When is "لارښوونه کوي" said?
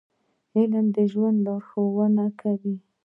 1.45-2.75